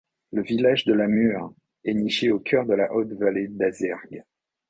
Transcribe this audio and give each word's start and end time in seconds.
Le 0.31 0.41
village 0.41 0.85
de 0.85 0.93
Lamure 0.93 1.53
est 1.85 1.93
niché 1.93 2.31
au 2.31 2.39
cœur 2.39 2.65
de 2.65 2.73
la 2.73 2.91
haute 2.91 3.11
vallée 3.13 3.49
d'Azergues. 3.49 4.23